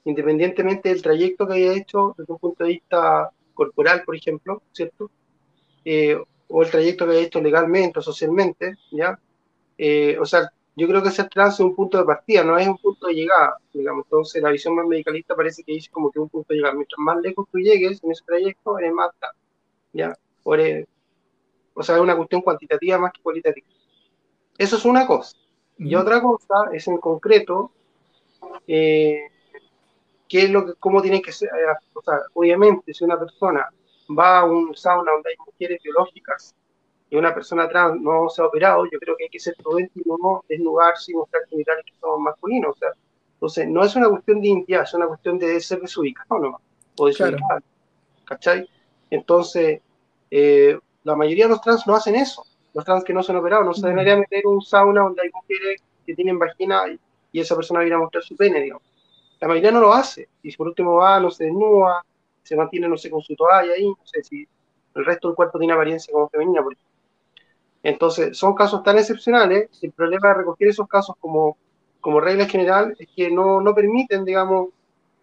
[0.06, 5.10] independientemente del trayecto que haya hecho desde un punto de vista corporal, por ejemplo, ¿cierto?
[5.86, 9.20] Eh, o el trayecto que haya hecho legalmente o socialmente, ¿ya?
[9.78, 12.68] Eh, o sea, yo creo que ser trans es un punto de partida, no es
[12.68, 14.06] un punto de llegada, digamos.
[14.06, 16.76] Entonces, la visión más medicalista parece que dice como que un punto de llegada.
[16.76, 19.36] Mientras más lejos tú llegues en ese trayecto, eres más trans,
[19.94, 20.18] ¿ya?
[20.44, 20.88] O eres
[21.74, 23.68] o sea, es una cuestión cuantitativa más que cualitativa.
[24.58, 25.36] Eso es una cosa.
[25.78, 27.72] Y otra cosa es en concreto,
[28.68, 29.22] eh,
[30.28, 33.70] qué es lo que, cómo tiene que ser, eh, o sea, obviamente si una persona
[34.18, 36.56] va a un sauna donde hay mujeres biológicas
[37.10, 40.02] y una persona trans no se ha operado, yo creo que hay que ser prudente
[40.04, 42.76] y no desnudarse y mostrar genitales que son masculinos.
[42.76, 42.90] O sea,
[43.34, 46.62] entonces, no es una cuestión de identidad, es una cuestión de ser desubicado ¿no?
[46.98, 47.38] o desubicado.
[47.46, 47.64] Claro.
[48.26, 48.70] ¿Cachai?
[49.10, 49.82] Entonces,
[50.32, 52.46] eh, la mayoría de los trans no hacen eso.
[52.74, 55.30] Los trans que no se han operado, no se debería meter un sauna donde hay
[55.32, 56.84] mujeres que tienen vagina
[57.32, 58.84] y, esa persona viene a mostrar su pene, digamos.
[59.44, 60.30] La mayoría no lo hace.
[60.42, 62.02] Y si por último va, no se desnuda,
[62.42, 64.48] se mantiene, no sé, con su toalla ahí, no sé si
[64.96, 66.78] el resto del cuerpo tiene apariencia como femenina, por
[67.84, 71.58] Entonces, son casos tan excepcionales, el problema de recoger esos casos como,
[72.00, 74.70] como regla general es que no, no permiten, digamos,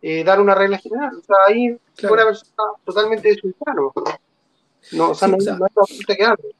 [0.02, 1.16] eh, dar una regla general.
[1.16, 2.16] O sea, ahí claro.
[2.16, 3.74] una persona totalmente desubicada,
[4.92, 5.38] no, o sea, no,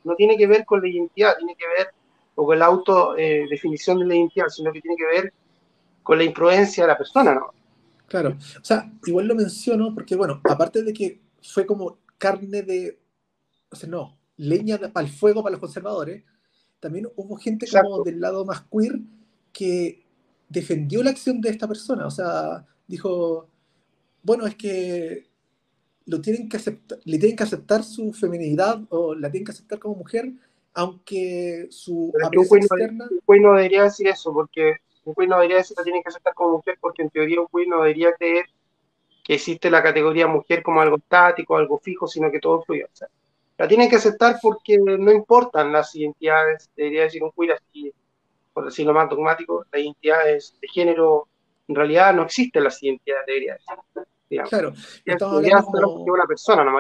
[0.05, 1.91] no, tiene que ver con la identidad, tiene que ver
[2.37, 5.35] o con la autodefinición de la identidad, sino que tiene que ver
[6.03, 7.53] con la imprudencia de la persona, ¿no?
[8.07, 12.99] Claro, o sea, igual lo menciono porque, bueno, aparte de que fue como carne de,
[13.71, 16.25] o sea, no, leña para el fuego para los conservadores,
[16.81, 18.99] también hubo gente como del lado más queer
[19.53, 20.03] que
[20.49, 23.49] defendió la acción de esta persona, o sea, dijo,
[24.23, 25.29] bueno, es que
[26.07, 29.79] lo tienen que aceptar, le tienen que aceptar su feminidad o la tienen que aceptar
[29.79, 30.33] como mujer,
[30.75, 33.07] aunque su externa...
[33.11, 36.03] Un queen no debería decir eso, porque un queen no debería decir que la tienen
[36.03, 38.47] que aceptar como mujer, porque en teoría un queen no debería creer
[39.25, 42.85] que existe la categoría mujer como algo estático, algo fijo, sino que todo fluye.
[42.85, 43.09] O sea,
[43.59, 47.93] la tienen que aceptar porque no importan las identidades, debería decir un queer así,
[48.53, 51.29] por decirlo más dogmático, las identidades de género,
[51.69, 54.43] en realidad no existen las identidades, debería decir.
[54.49, 54.73] Claro,
[55.05, 56.79] estamos hablando de una persona, no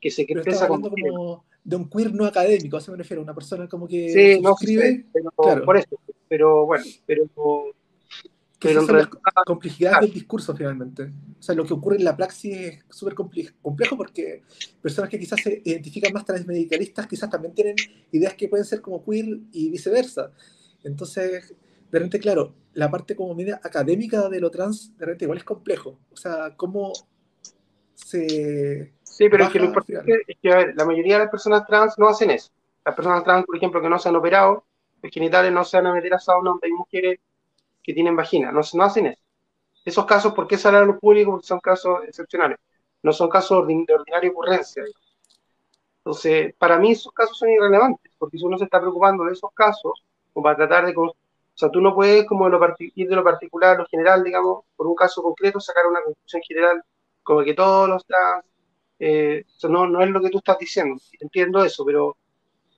[0.00, 3.22] que se que expresa como, como de un queer no académico, a eso me refiero,
[3.22, 5.64] una persona como que sí, no escribe, pero, claro.
[5.64, 5.96] por eso,
[6.32, 7.26] pero bueno, pero
[8.58, 11.12] pero en realidad, la complejidad del discurso finalmente.
[11.38, 14.42] O sea, lo que ocurre en la praxis es súper complejo porque
[14.80, 17.76] personas que quizás se identifican más transmedicalistas quizás también tienen
[18.12, 20.32] ideas que pueden ser como queer y viceversa.
[20.84, 21.54] Entonces,
[21.90, 25.44] de repente, claro, la parte como media académica de lo trans, de repente igual es
[25.44, 25.98] complejo.
[26.10, 26.94] O sea, cómo
[27.92, 28.94] se...
[29.02, 31.66] Sí, pero es que lo importante es que, a ver, la mayoría de las personas
[31.66, 32.50] trans no hacen eso.
[32.86, 34.64] Las personas trans, por ejemplo, que no se han operado,
[35.10, 37.20] genitales no se van a meter a sauna donde hay mujeres
[37.82, 39.22] que tienen vagina, no, no hacen eso.
[39.84, 41.32] Esos casos, ¿por qué salen a lo público?
[41.32, 42.58] Porque son casos excepcionales,
[43.02, 44.84] no son casos de, ordinaria ocurrencia.
[45.98, 49.52] Entonces, para mí esos casos son irrelevantes, porque si uno se está preocupando de esos
[49.52, 50.94] casos, o para tratar de
[51.54, 54.24] o sea, tú no puedes como de lo ir de lo particular a lo general,
[54.24, 56.82] digamos, por un caso concreto, sacar una conclusión general
[57.22, 58.44] como que todos los trans,
[58.98, 62.16] eh, no, no es lo que tú estás diciendo, entiendo eso, pero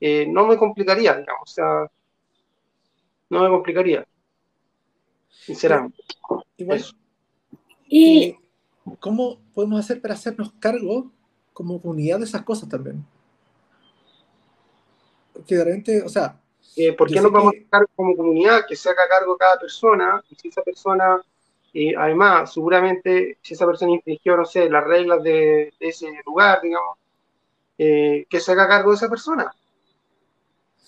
[0.00, 1.90] eh, no me complicaría, digamos, o sea,
[3.30, 4.06] no me complicaría,
[5.28, 6.02] sinceramente.
[6.56, 6.84] Igual,
[7.86, 8.38] ¿Y eh,
[9.00, 11.10] cómo podemos hacer para hacernos cargo
[11.52, 13.04] como comunidad de esas cosas también?
[15.32, 16.38] Porque de repente, o sea,
[16.76, 20.22] eh, ¿Por qué no vamos a hacer como comunidad que se haga cargo cada persona?
[20.28, 21.20] Y si esa persona,
[21.72, 26.98] eh, además, seguramente, si esa persona infringió, no sé, las reglas de, ese lugar, digamos,
[27.78, 29.54] eh, que se haga cargo de esa persona.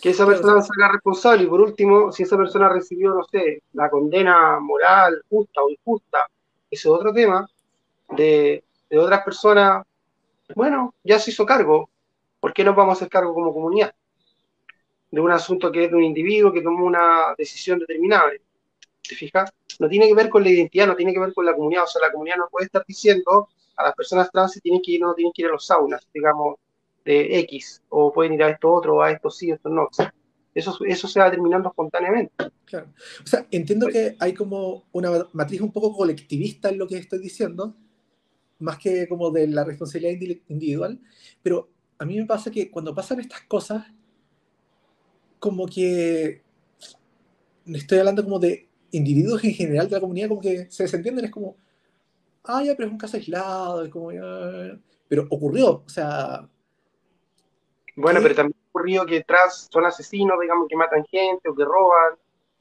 [0.01, 1.45] Que esa persona se haga responsable.
[1.45, 6.27] Y por último, si esa persona recibió, no sé, la condena moral, justa o injusta,
[6.71, 7.49] ese es otro tema,
[8.11, 9.85] de, de otras personas,
[10.55, 11.89] bueno, ya se hizo cargo.
[12.41, 13.95] ¿Por qué no vamos a hacer cargo como comunidad?
[15.11, 18.33] de un asunto que es de un individuo que tomó una decisión determinada.
[19.03, 19.51] ¿Te fijas?
[19.79, 21.85] No tiene que ver con la identidad, no tiene que ver con la comunidad.
[21.85, 24.93] O sea, la comunidad no puede estar diciendo a las personas trans si tienen que
[24.93, 26.57] ir o no tienen que ir a los saunas, digamos,
[27.07, 29.89] de X, o pueden ir a esto otro, o a esto sí, esto no.
[30.55, 32.35] eso, eso se va determinando espontáneamente.
[32.65, 32.89] Claro.
[33.23, 37.21] O sea, entiendo que hay como una matriz un poco colectivista en lo que estoy
[37.21, 37.77] diciendo,
[38.59, 41.01] más que como de la responsabilidad individual,
[41.43, 43.87] pero a mí me pasa que cuando pasan estas cosas,
[45.39, 46.43] como que
[47.67, 51.31] estoy hablando como de individuos en general de la comunidad, como que se desentienden, es
[51.31, 51.57] como,
[52.43, 56.49] ah, ya, pero es un caso aislado, es como, ya, pero ocurrió, o sea...
[57.97, 62.15] Bueno, pero también ocurrido que trans son asesinos, digamos, que matan gente o que roban,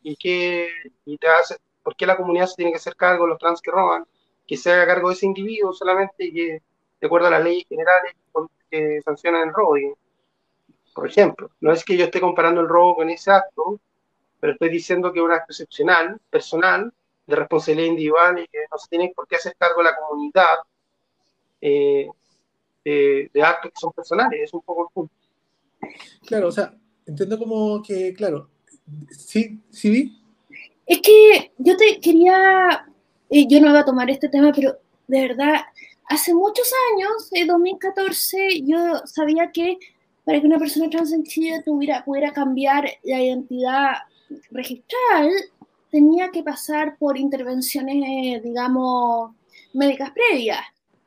[0.05, 0.69] y que
[1.05, 3.61] y te hace, ¿por qué la comunidad se tiene que hacer cargo de los trans
[3.61, 4.05] que roban?
[4.47, 6.61] Que se haga cargo de ese individuo solamente y que,
[7.01, 8.13] de acuerdo a las leyes generales,
[8.69, 9.75] que sancionan el robo.
[10.93, 13.79] por ejemplo, no es que yo esté comparando el robo con ese acto,
[14.39, 16.93] pero estoy diciendo que es un acto excepcional, personal,
[17.25, 20.59] de responsabilidad individual y que no se tiene por qué hacer cargo la comunidad
[21.61, 22.07] eh,
[22.83, 25.15] de, actos que son personales, es un poco el punto.
[26.25, 26.73] Claro, o sea,
[27.05, 28.49] entiendo como que, claro,
[29.09, 30.17] sí, sí.
[30.85, 32.85] Es que yo te quería,
[33.29, 35.61] eh, yo no iba a tomar este tema, pero de verdad,
[36.07, 39.77] hace muchos años, en 2014, yo sabía que
[40.23, 43.93] para que una persona trans en Chile tuviera, pudiera cambiar la identidad
[44.49, 45.29] registral,
[45.91, 49.31] tenía que pasar por intervenciones, digamos,
[49.73, 50.65] médicas previas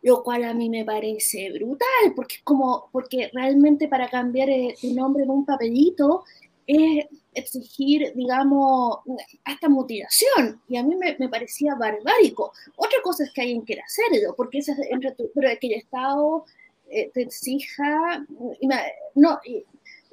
[0.08, 4.74] lo cual a mí me parece brutal, porque es como, porque realmente para cambiar eh,
[4.80, 6.24] tu nombre en un papelito
[6.66, 9.00] es exigir, digamos,
[9.44, 12.52] hasta mutilación, y a mí me, me parecía barbárico.
[12.76, 16.46] Otra cosa es que alguien quiera hacerlo, porque es entre pero es que el Estado
[16.88, 18.24] eh, te exija,
[18.60, 18.76] y me,
[19.14, 19.62] no, y,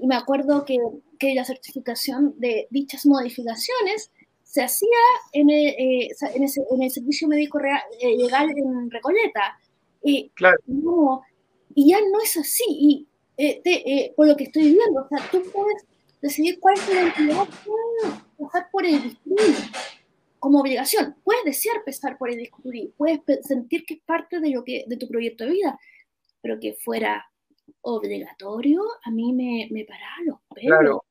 [0.06, 0.78] me acuerdo que,
[1.18, 4.12] que, la certificación de dichas modificaciones
[4.44, 9.58] se hacía en el, eh, en, ese, en el servicio médico legal en Recoleta,
[10.06, 10.58] y, claro.
[11.74, 12.63] y ya no es así.
[12.68, 15.84] Y eh, eh, por lo que estoy viendo, o sea, tú puedes
[16.22, 19.56] decidir cuál es tu identidad, puedes pasar por el bisturí
[20.38, 21.15] como obligación.
[21.24, 24.98] Puedes desear pasar por el bisturí, puedes sentir que es parte de, lo que, de
[24.98, 25.80] tu proyecto de vida,
[26.39, 27.26] pero que fuera
[27.82, 30.78] obligatorio, a mí me, me paraba los pelos.
[30.80, 31.06] Claro,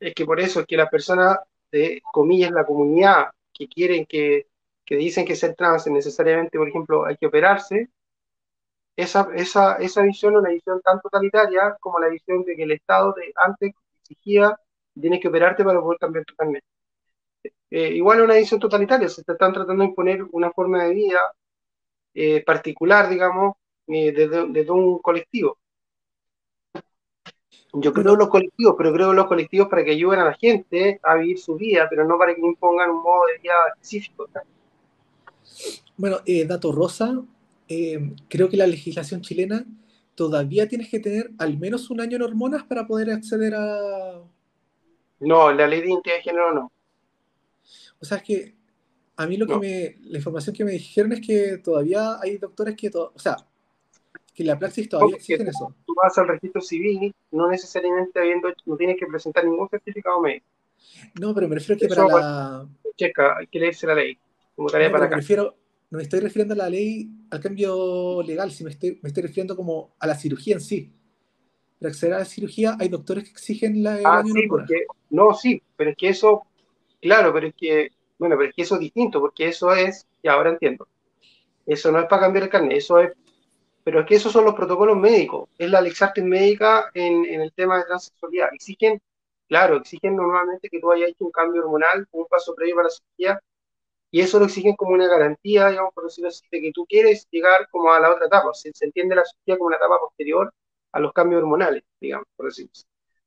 [0.00, 1.38] es que por eso es que las personas
[1.70, 4.48] de, comillas, la comunidad que quieren que,
[4.84, 7.88] que dicen que ser trans es necesariamente, por ejemplo, hay que operarse,
[8.96, 12.72] esa, esa, esa visión es una visión tan totalitaria como la visión de que el
[12.72, 14.58] Estado de, antes exigía
[15.00, 16.64] tienes que operarte para poder cambiar carnet.
[17.70, 21.20] Eh, igual es una visión totalitaria, se están tratando de imponer una forma de vida
[22.14, 23.56] eh, particular, digamos,
[23.88, 25.58] eh, desde, un colectivo.
[27.74, 30.34] Yo creo en los colectivos, pero creo en los colectivos para que ayuden a la
[30.34, 34.28] gente a vivir su vida, pero no para que impongan un modo de vida específico.
[35.98, 37.22] Bueno, dato rosa,
[37.68, 39.66] eh, creo que la legislación chilena
[40.14, 44.22] todavía tienes que tener al menos un año en hormonas para poder acceder a...
[45.20, 46.72] No, la ley de identidad de género no.
[48.00, 48.54] O sea, es que
[49.16, 52.76] a mí lo que me, la información que me dijeron es que todavía hay doctores
[52.76, 53.36] que, o sea,
[54.34, 55.74] que la praxis todavía exige eso.
[55.86, 60.46] Tú vas al registro civil, no necesariamente habiendo, no tienes que presentar ningún certificado médico.
[61.18, 62.68] No, pero me refiero que para la...
[62.96, 64.18] Checa, hay que leerse la ley.
[64.54, 65.16] Como tarea para acá.
[65.16, 65.56] Me refiero,
[65.96, 69.22] no me estoy refiriendo a la ley, al cambio legal, si me estoy, me estoy
[69.22, 70.92] refiriendo como a la cirugía en sí.
[71.80, 73.98] Para acceder a la cirugía hay doctores que exigen la...
[74.04, 76.42] Ah, sí, porque, no, sí, pero es que eso,
[77.00, 80.28] claro, pero es que, bueno, pero es que eso es distinto, porque eso es, y
[80.28, 80.86] ahora entiendo,
[81.64, 83.12] eso no es para cambiar el carnet, eso es,
[83.82, 87.54] pero es que esos son los protocolos médicos, es la Lexartes médica en, en el
[87.54, 88.48] tema de transexualidad.
[88.52, 89.00] Exigen,
[89.48, 92.90] claro, exigen normalmente que tú hayas hecho un cambio hormonal, un paso previo para la
[92.90, 93.40] cirugía,
[94.10, 97.26] y eso lo exigen como una garantía, digamos, por decirlo así, de que tú quieres
[97.30, 98.52] llegar como a la otra etapa.
[98.54, 100.52] Se, se entiende la cirugía como una etapa posterior
[100.92, 102.84] a los cambios hormonales, digamos, por decirlo así.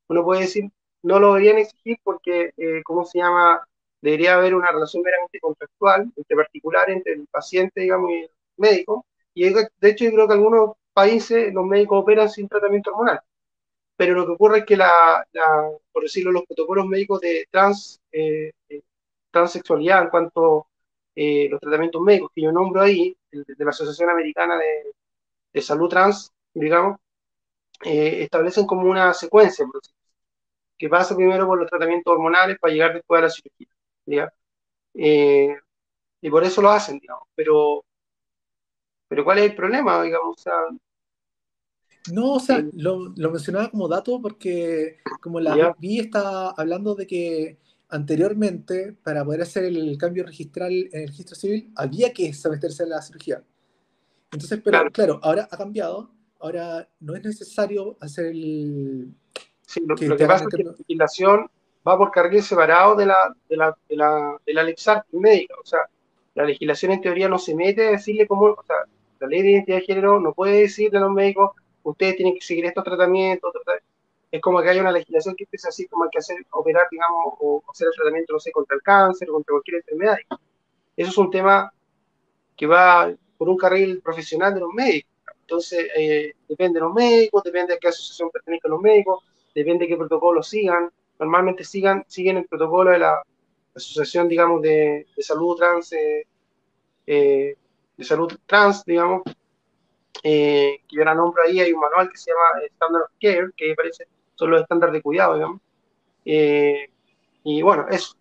[0.07, 0.71] Uno puede decir,
[1.03, 3.61] no lo deberían exigir porque, eh, ¿cómo se llama?
[4.01, 9.05] Debería haber una relación meramente contractual, entre particular, entre el paciente, digamos, y el médico.
[9.33, 13.21] Y de hecho, yo creo que algunos países los médicos operan sin tratamiento hormonal.
[13.97, 15.25] Pero lo que ocurre es que, la,
[15.91, 18.51] por decirlo, los protocolos médicos de trans, eh
[19.39, 20.67] transexualidad en cuanto
[21.15, 24.57] eh, los tratamientos médicos que yo nombro ahí, de, la Asociación Americana
[25.53, 26.97] de, Salud Trans, digamos,
[27.83, 29.65] eh, establecen como una secuencia,
[30.77, 34.33] que pasa primero por los tratamientos hormonales para llegar después a la cirugía.
[34.93, 35.55] Eh,
[36.21, 37.27] y por eso lo hacen, digamos.
[37.35, 37.83] Pero,
[39.07, 40.43] pero ¿cuál es el problema, digamos?
[42.13, 47.05] no, o sea, lo, lo, mencionaba como dato porque como la vi está hablando de
[47.05, 47.59] que
[47.89, 52.87] anteriormente, para poder hacer el cambio registral en el registro civil, había que someterse a
[52.87, 53.43] la cirugía.
[54.31, 59.13] Entonces, pero claro, ahora ha cambiado, ahora no es necesario hacer el...
[59.65, 61.49] Sí, lo que, pasa es que la legislación
[61.87, 64.63] va por carril separado de la, de la, de la, de la
[65.11, 65.79] médica, o sea,
[66.35, 68.77] la legislación en teoría no se mete a decirle cómo, o sea,
[69.19, 71.51] la ley de identidad de género no puede decirle a los médicos,
[71.83, 73.51] ustedes tienen que seguir estos tratamientos,
[74.31, 77.63] es como que hay una legislación que empieza así como que hacer, operar, digamos, o
[77.71, 80.17] hacer el tratamiento, no sé, contra el cáncer contra cualquier enfermedad.
[80.95, 81.71] Eso es un tema
[82.55, 85.11] que va por un carril profesional de los médicos.
[85.41, 89.23] Entonces, eh, depende de los médicos, depende de qué asociación pertenezcan los médicos,
[89.55, 90.91] depende de qué protocolo sigan.
[91.17, 93.23] Normalmente sigan, siguen el protocolo de la
[93.75, 96.27] Asociación, digamos, de, Salud Trans, eh,
[97.05, 97.55] eh,
[97.95, 99.23] de Salud Trans, digamos,
[100.23, 103.51] eh, que yo la nombro ahí, hay un manual que se llama Standard of Care,
[103.55, 104.07] que parece
[104.39, 105.61] son los estándares de cuidado, digamos.
[106.23, 108.15] y bueno, eso.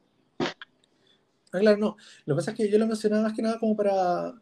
[1.52, 1.96] Ah, claro, no.
[2.26, 4.34] Lo que pasa es que yo lo mencionaba más que nada como para,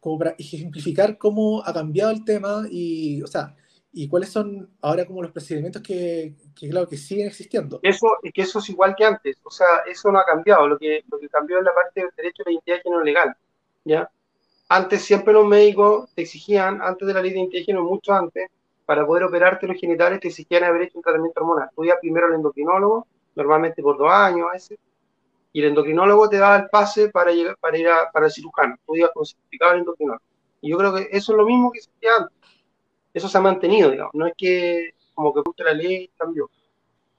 [0.00, 3.56] como para ejemplificar cómo ha cambiado el tema y, o sea,
[3.92, 7.80] y cuáles son ahora como los procedimientos que, que, claro, que siguen existiendo.
[7.82, 10.78] Eso, es que eso es igual que antes, o sea, eso no ha cambiado, lo
[10.78, 13.36] que, lo que cambió es la parte del derecho de identidad de género legal,
[13.84, 14.10] ¿ya?
[14.68, 18.50] Antes siempre los médicos te exigían, antes de la ley de identidad género, mucho antes,
[18.88, 21.68] para poder operarte los genitales te exigían haber hecho un tratamiento hormonal.
[21.68, 24.78] Estudia primero el endocrinólogo, normalmente por dos años a veces,
[25.52, 28.76] y el endocrinólogo te daba el pase para, llegar, para ir a, para el cirujano,
[28.86, 30.24] tú ibas con certificado del endocrinólogo.
[30.62, 32.34] Y yo creo que eso es lo mismo que existía antes.
[33.12, 34.14] Eso se ha mantenido, digamos.
[34.14, 36.48] No es que como que guste la ley cambió.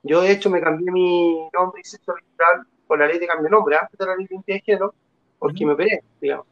[0.02, 3.44] Yo, de hecho, me cambié mi nombre y sexo registral por la ley de cambio
[3.44, 4.96] de nombre, antes de la ley de identidad de género,
[5.38, 6.48] porque me operé, digamos.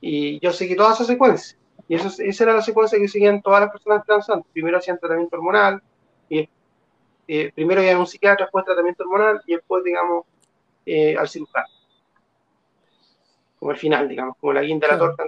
[0.00, 1.58] Y yo seguí toda esa secuencia.
[1.88, 4.50] Y eso, esa era la secuencia que seguían todas las personas transantes.
[4.52, 5.82] Primero hacían tratamiento hormonal,
[6.28, 6.48] y
[7.28, 10.24] eh, primero iban a un psiquiatra, después tratamiento hormonal, y después, digamos,
[10.84, 11.66] eh, al cirujano.
[13.58, 15.24] Como el final, digamos, como la guinda de la torta.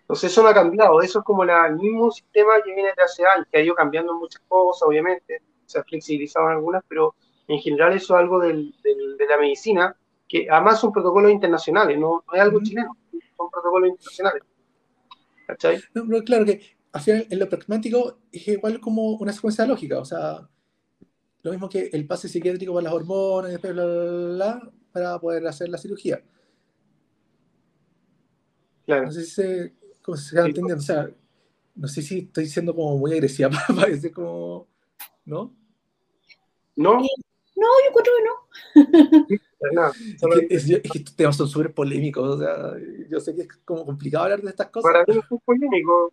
[0.00, 3.26] Entonces eso no ha cambiado, eso es como el mismo sistema que viene de hace
[3.26, 7.16] años, que ha ido cambiando muchas cosas, obviamente, se ha flexibilizado en algunas, pero
[7.48, 9.96] en general eso es algo del, de la medicina,
[10.28, 12.96] que además son protocolos internacionales, no, es algo chileno,
[13.36, 14.42] son protocolos internacionales.
[15.46, 15.80] ¿Cachai?
[15.94, 16.76] No, claro que
[17.06, 20.48] en lo pragmático es igual como una secuencia lógica, o sea,
[21.42, 25.68] lo mismo que el pase psiquiátrico para las hormonas, y bla, bla, para poder hacer
[25.68, 26.22] la cirugía.
[28.86, 29.06] Claro.
[29.06, 30.80] No sé si se, cómo se está entendiendo.
[30.82, 31.10] O sea,
[31.74, 34.68] no sé si estoy siendo como muy agresiva para decir como.
[35.24, 35.54] ¿No?
[36.76, 37.00] No.
[37.02, 37.08] Eh,
[37.56, 39.40] no, yo creo que no.
[40.50, 42.28] Es, que, estos temas son súper polémicos.
[42.28, 42.72] O sea,
[43.08, 44.92] yo sé que es como complicado hablar de estas cosas.
[44.92, 46.12] Para mí es polémico.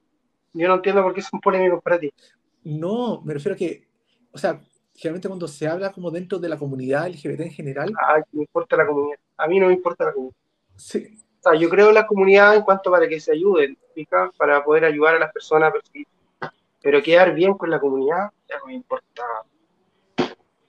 [0.53, 2.11] Yo no entiendo por qué son polémicos para ti.
[2.63, 3.87] No, me refiero a que,
[4.31, 4.61] o sea,
[4.95, 7.93] generalmente cuando se habla como dentro de la comunidad LGBT en general.
[8.07, 9.17] Ay, me importa la comunidad.
[9.37, 10.37] A mí no me importa la comunidad.
[10.75, 11.19] Sí.
[11.39, 13.77] O sea, yo creo en la comunidad en cuanto para que se ayuden,
[14.37, 15.73] para poder ayudar a las personas
[16.81, 19.23] Pero quedar bien con la comunidad, ya no me importa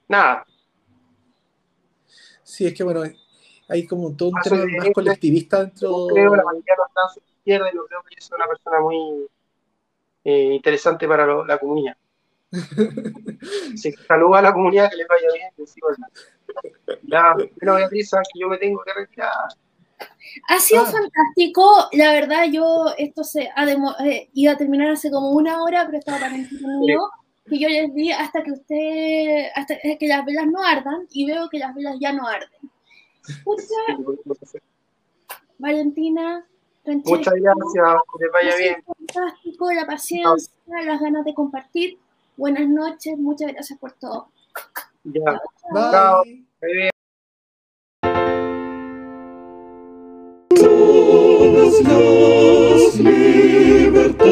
[0.09, 0.45] nada.
[2.55, 3.03] Sí, es que bueno,
[3.69, 6.09] hay como todo un tema más colectivista dentro.
[6.09, 8.37] Yo creo que la mayoría de los trans izquierda y no creo que yo sea
[8.37, 9.27] una persona muy
[10.23, 11.97] eh, interesante para la comunidad.
[13.75, 15.51] Se saluda a la comunidad, que les vaya bien.
[17.03, 19.33] Ya, bueno, Beatriz, que yo me tengo que retirar.
[20.49, 20.93] Ha sido ah.
[20.93, 23.65] fantástico, la verdad yo esto se ha
[24.05, 27.11] eh, iba a terminar hace como una hora, pero estaba tan entretenido
[27.47, 31.49] que yo les di hasta que usted, hasta que las velas no ardan y veo
[31.49, 32.71] que las velas ya no arden.
[33.45, 34.51] Muchas,
[35.59, 36.47] Valentina,
[36.87, 38.85] Muchas gracias, que les vaya bien.
[38.85, 40.53] Fantástico, la paciencia,
[40.85, 41.99] las ganas de compartir.
[42.37, 44.29] Buenas noches, muchas gracias por todo.
[45.05, 45.41] Ya.
[45.73, 46.45] Bye.
[46.61, 46.91] Bye.
[50.51, 54.25] Todas las libertades